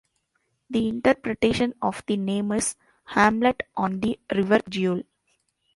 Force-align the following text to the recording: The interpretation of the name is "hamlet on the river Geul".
The 0.71 0.87
interpretation 0.89 1.75
of 1.79 2.03
the 2.07 2.17
name 2.17 2.51
is 2.53 2.75
"hamlet 3.05 3.61
on 3.77 3.99
the 3.99 4.19
river 4.35 4.57
Geul". 4.67 5.03